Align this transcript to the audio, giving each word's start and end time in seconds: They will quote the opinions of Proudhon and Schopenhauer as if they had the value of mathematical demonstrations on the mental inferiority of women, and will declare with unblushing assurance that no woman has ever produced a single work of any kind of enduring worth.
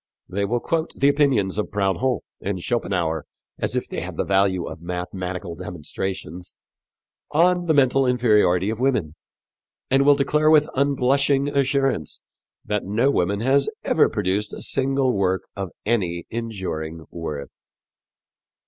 They 0.27 0.45
will 0.45 0.59
quote 0.59 0.93
the 0.95 1.09
opinions 1.09 1.59
of 1.59 1.69
Proudhon 1.69 2.21
and 2.41 2.59
Schopenhauer 2.59 3.25
as 3.59 3.75
if 3.75 3.87
they 3.87 3.99
had 4.01 4.17
the 4.17 4.25
value 4.25 4.65
of 4.65 4.81
mathematical 4.81 5.53
demonstrations 5.53 6.55
on 7.29 7.67
the 7.67 7.75
mental 7.75 8.07
inferiority 8.07 8.71
of 8.71 8.79
women, 8.79 9.13
and 9.91 10.03
will 10.03 10.15
declare 10.15 10.49
with 10.49 10.67
unblushing 10.73 11.55
assurance 11.55 12.19
that 12.65 12.83
no 12.83 13.11
woman 13.11 13.41
has 13.41 13.69
ever 13.83 14.09
produced 14.09 14.53
a 14.55 14.63
single 14.63 15.13
work 15.13 15.43
of 15.55 15.69
any 15.85 16.25
kind 16.31 16.45
of 16.45 16.45
enduring 16.51 17.05
worth. 17.11 17.53